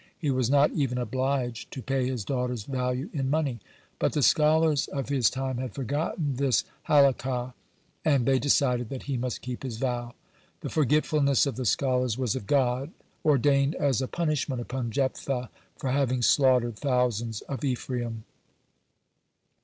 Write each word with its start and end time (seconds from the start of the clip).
He 0.17 0.31
was 0.31 0.49
not 0.49 0.71
even 0.71 0.97
obliged 0.97 1.69
to 1.73 1.81
pay 1.83 2.07
his 2.07 2.25
daughter's 2.25 2.63
value 2.63 3.11
in 3.13 3.29
money. 3.29 3.59
But 3.99 4.13
the 4.13 4.23
scholars 4.23 4.87
of 4.87 5.09
his 5.09 5.29
time 5.29 5.59
had 5.59 5.75
forgotten 5.75 6.37
this 6.37 6.63
Halakah, 6.87 7.53
and 8.03 8.25
they 8.25 8.39
decided 8.39 8.89
that 8.89 9.03
he 9.03 9.15
must 9.15 9.43
keep 9.43 9.61
his 9.61 9.77
vow. 9.77 10.15
The 10.61 10.71
forgetfulness 10.71 11.45
of 11.45 11.55
the 11.55 11.65
scholars 11.65 12.17
was 12.17 12.35
of 12.35 12.47
God, 12.47 12.91
ordained 13.23 13.75
as 13.75 14.01
a 14.01 14.07
punishment 14.07 14.59
upon 14.59 14.89
Jephthah 14.89 15.51
for 15.77 15.91
having 15.91 16.23
slaughtered 16.23 16.77
thousands 16.79 17.41
of 17.41 17.63
Ephraim. 17.63 18.23